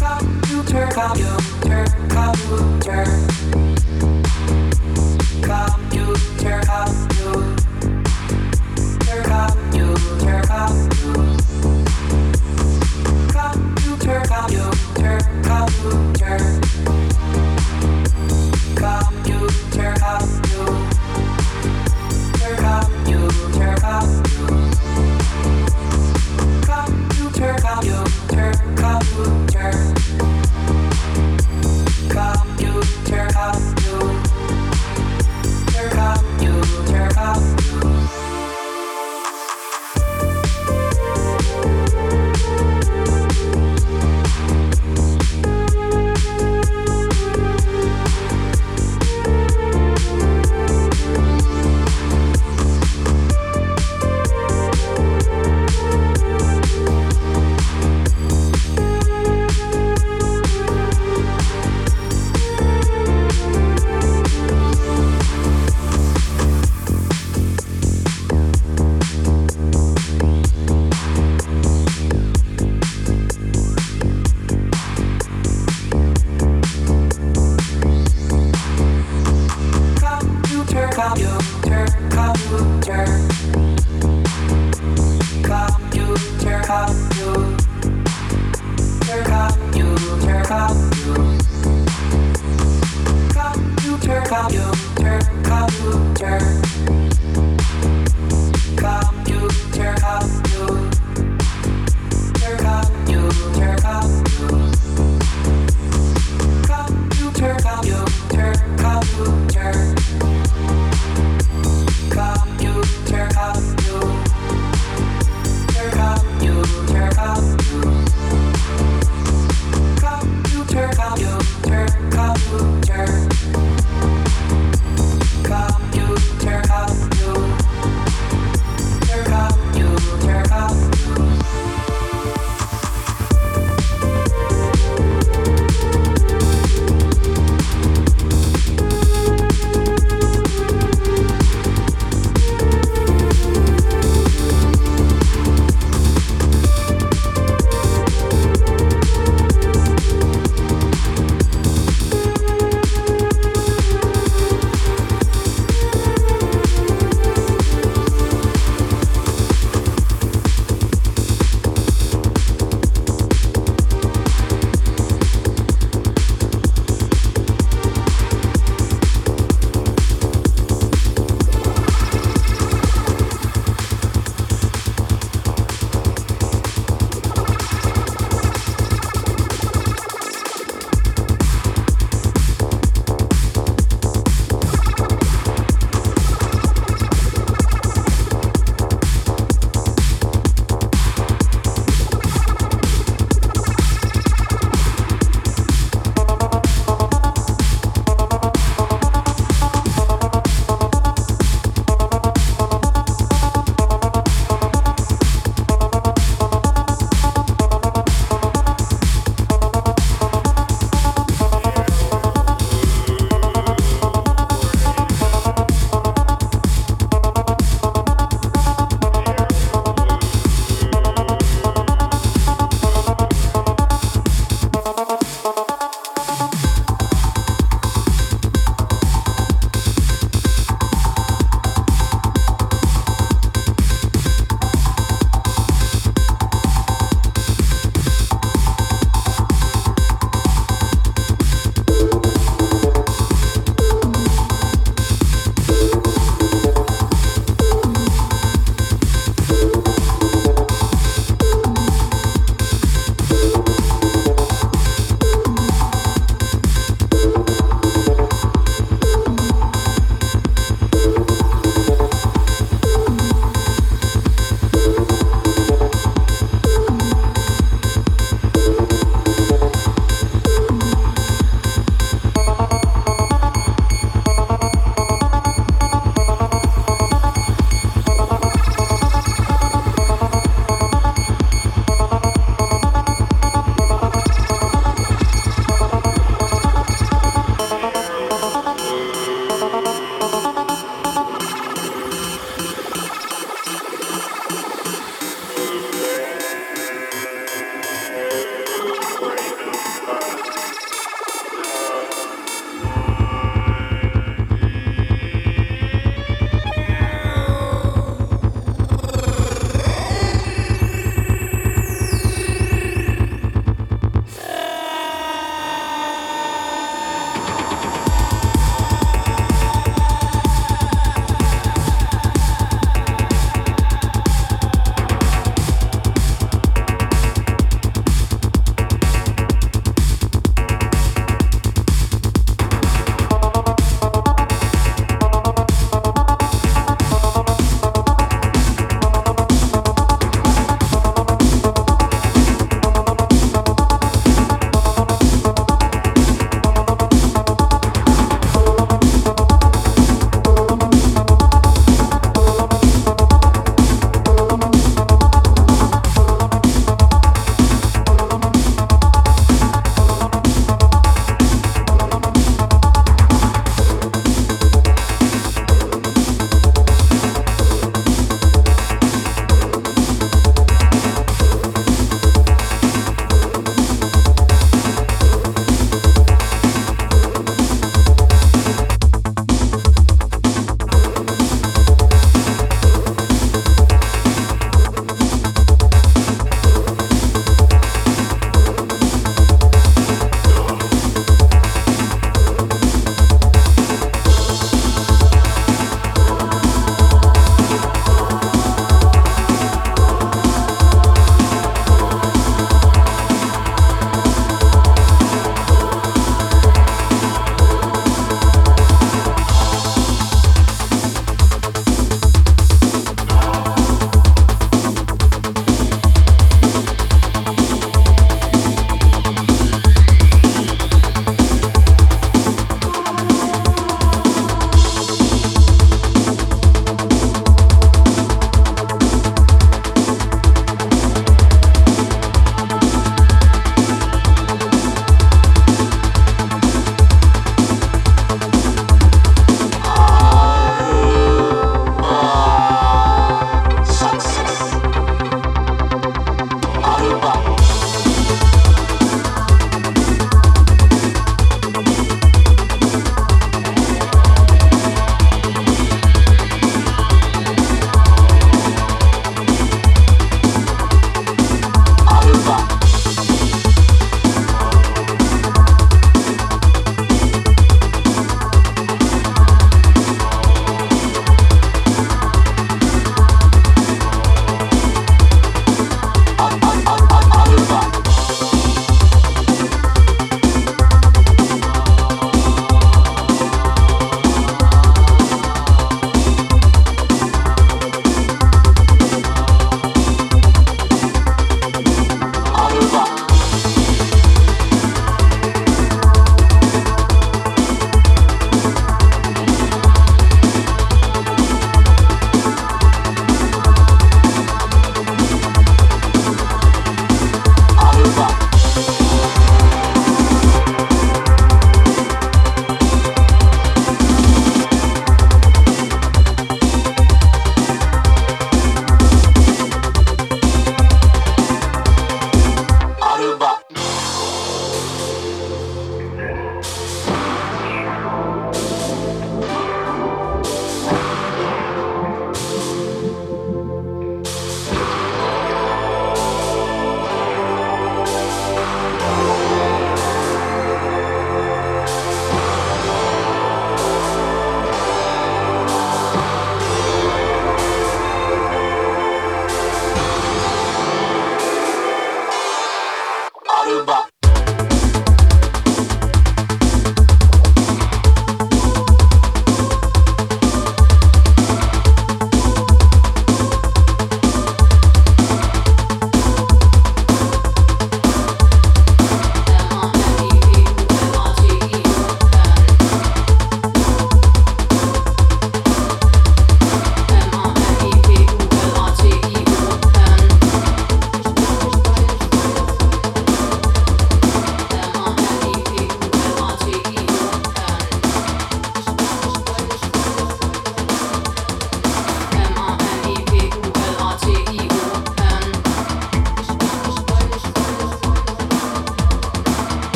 [0.00, 3.31] computer, computer, computer.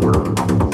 [0.00, 0.69] work.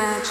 [0.00, 0.29] match.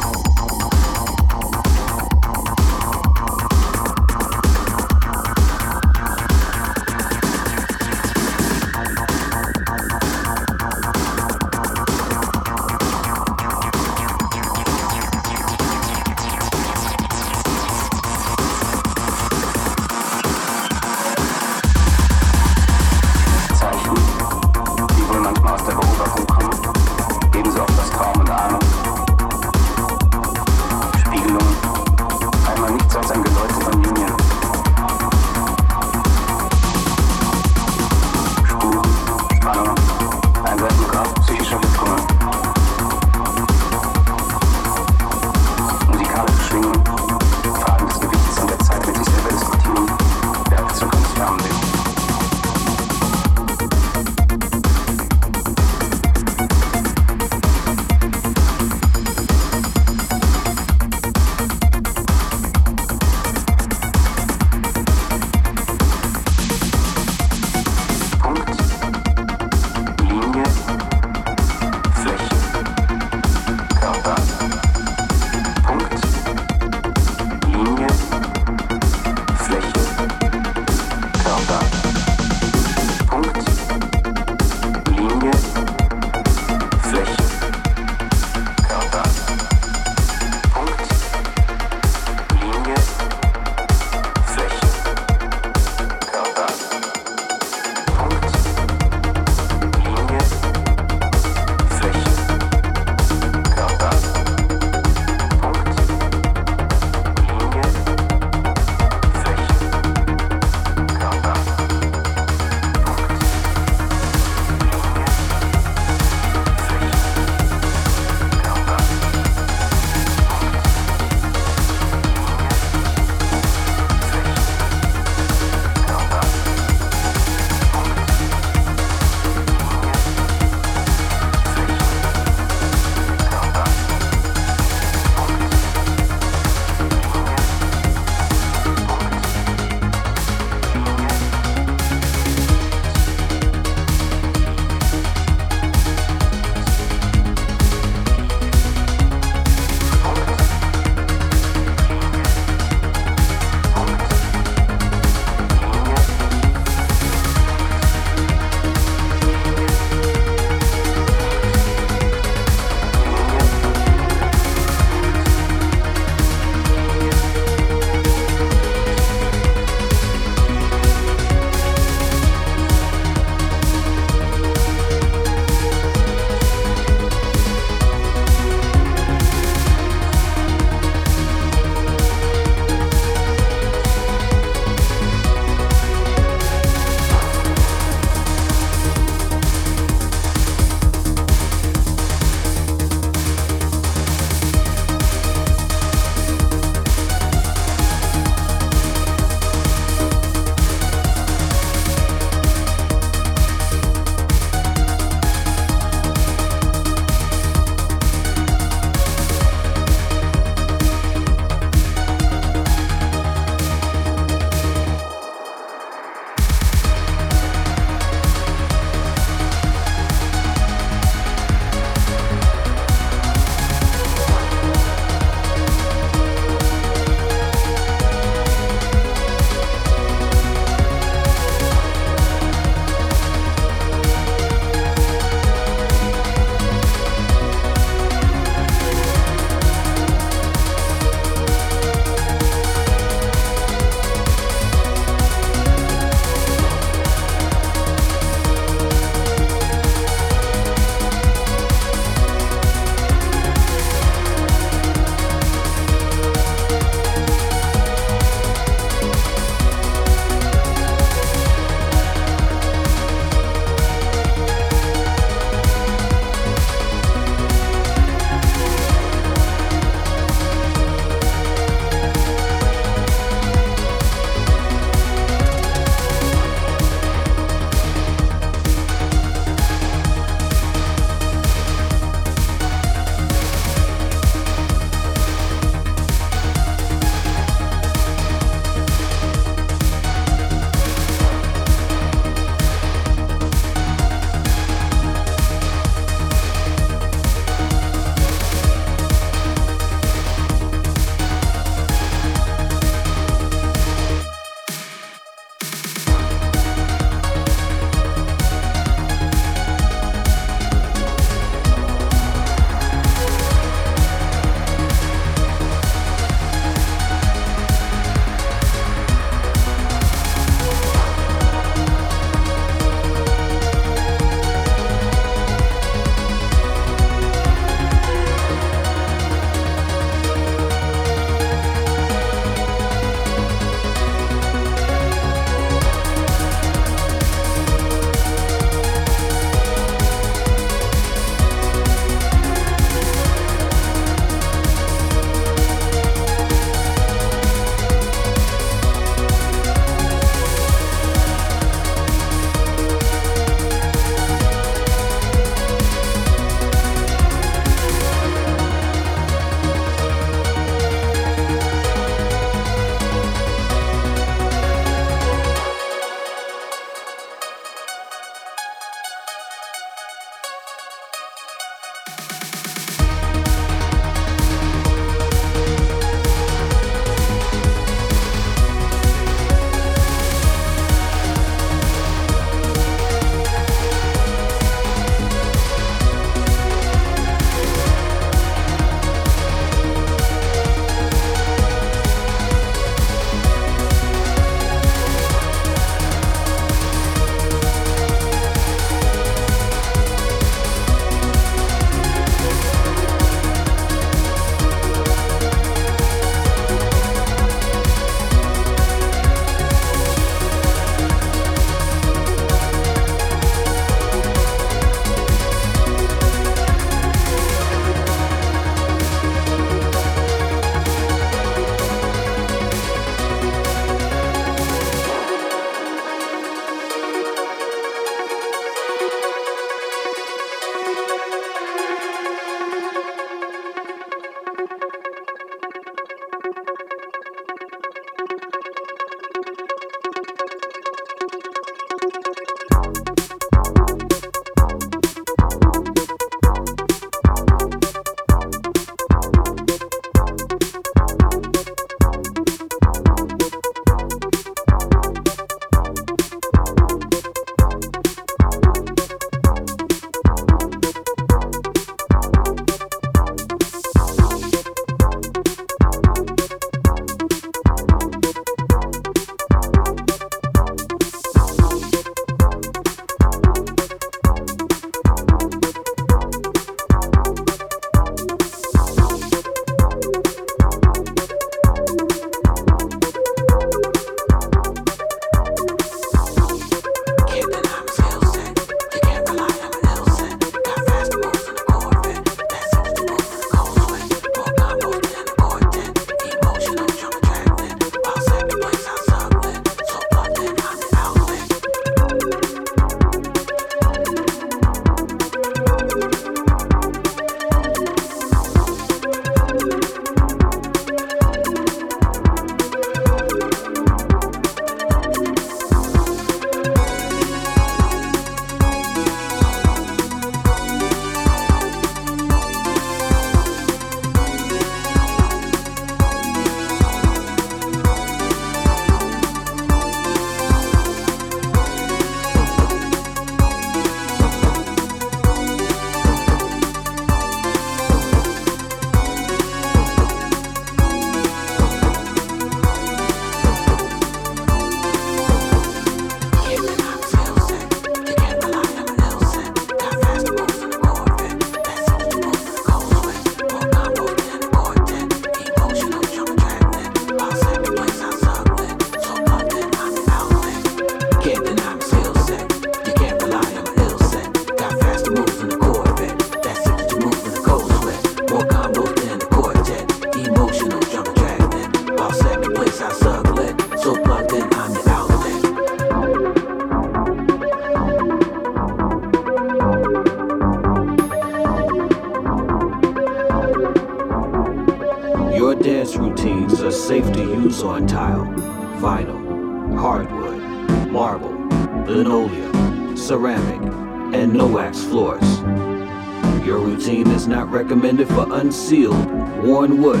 [598.40, 599.10] Unsealed,
[599.44, 600.00] worn wood,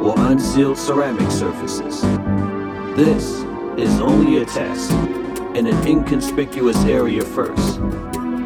[0.00, 2.00] or unsealed ceramic surfaces.
[2.94, 3.42] This
[3.76, 4.92] is only a test
[5.56, 7.80] in an inconspicuous area first.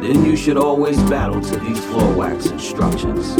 [0.01, 3.35] Then you should always battle to these floor wax instructions.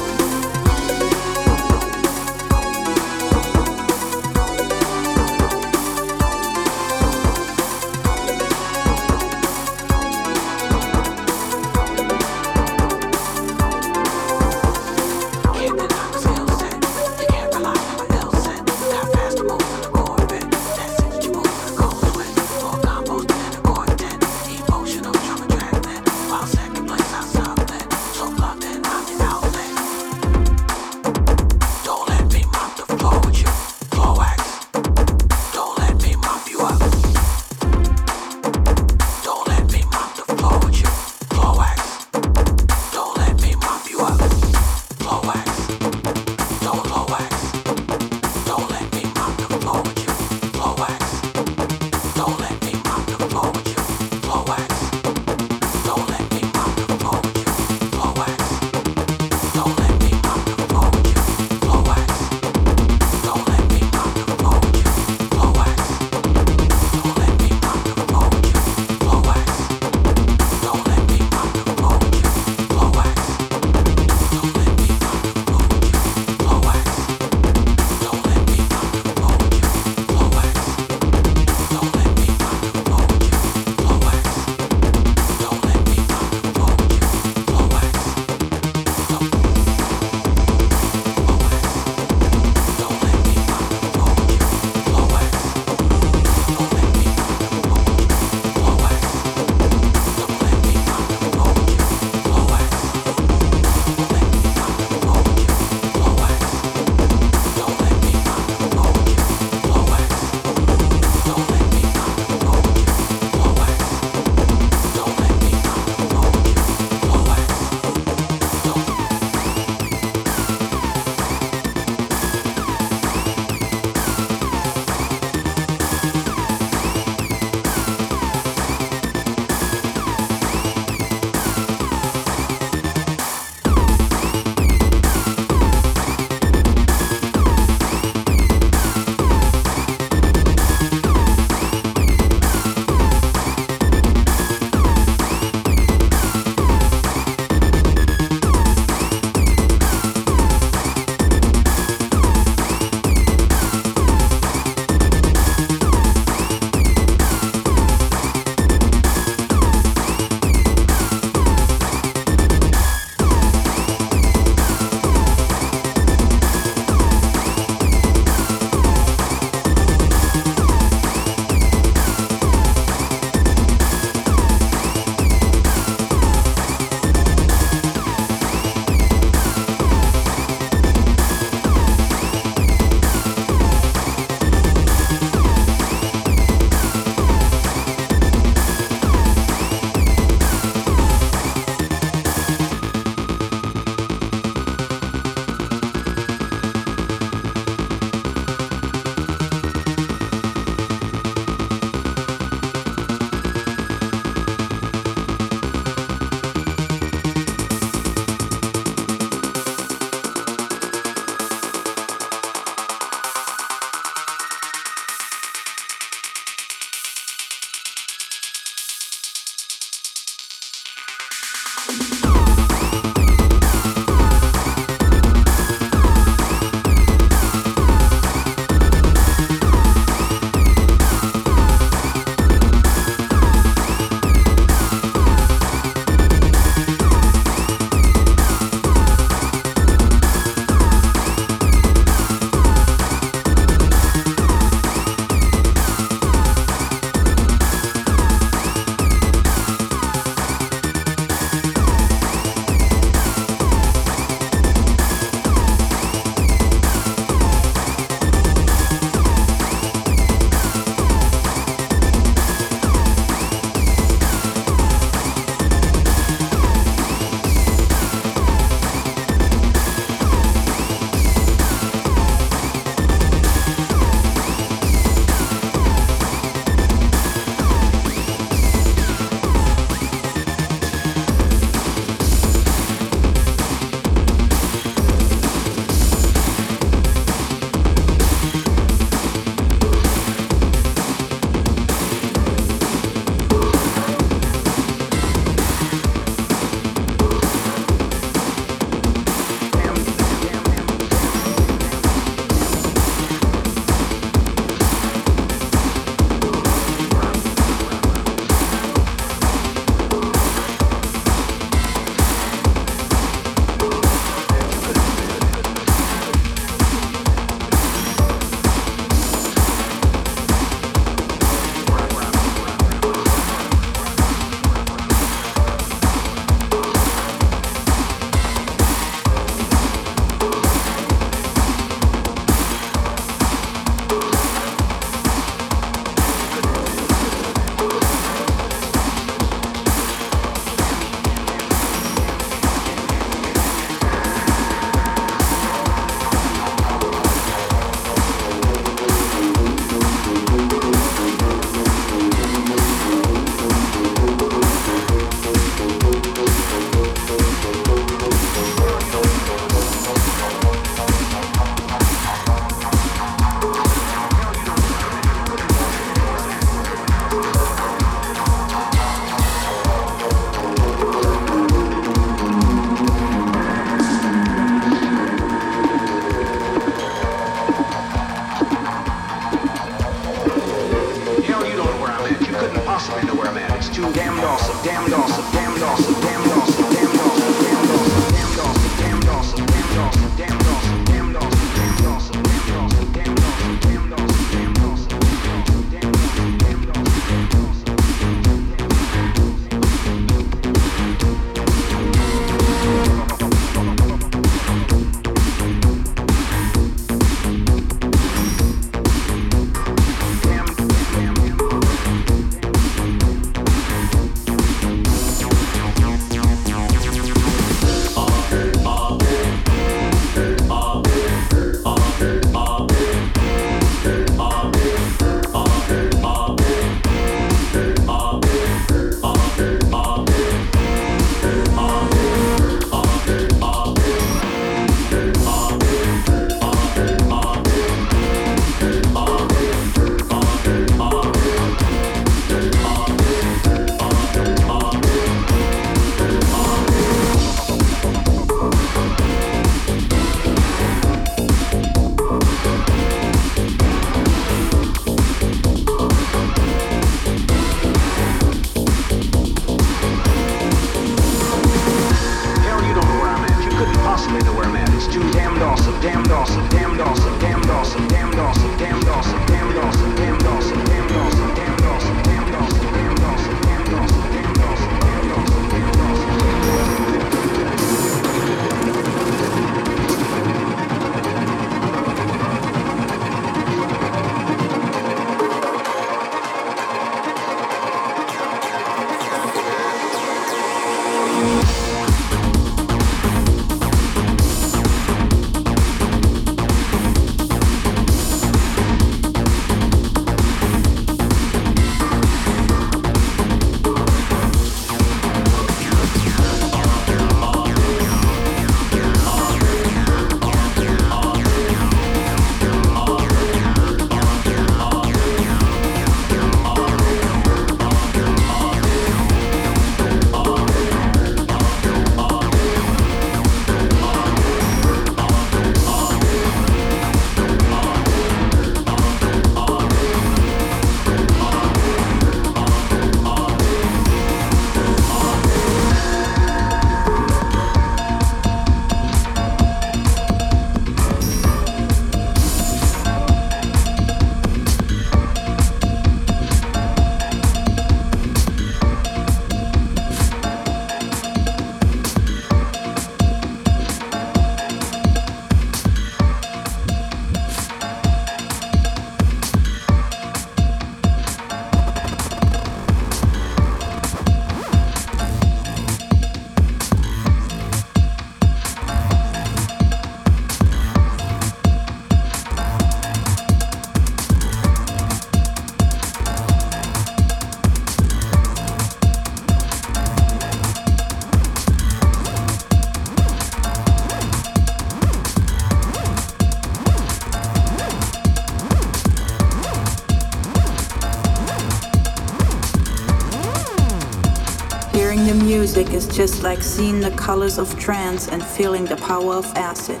[596.12, 600.00] Just like seeing the colors of trance and feeling the power of acid.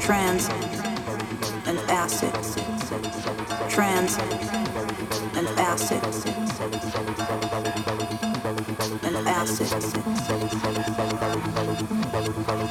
[0.00, 0.48] Trance
[1.66, 2.32] and acid.
[3.68, 4.18] Trance
[5.36, 6.02] and acid.
[9.02, 9.72] And acid.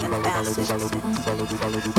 [0.03, 0.71] And acid.
[1.63, 1.92] And